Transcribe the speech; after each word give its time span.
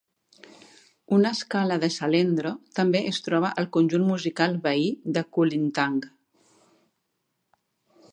Una 1.17 1.31
escala 1.37 1.75
de 1.83 1.89
"salendro" 1.95 2.53
també 2.79 3.01
es 3.09 3.19
troba 3.27 3.51
al 3.63 3.69
conjunt 3.77 4.07
musical 4.07 4.57
veí 4.65 4.89
de 5.19 5.23
Kulintang. 5.37 6.01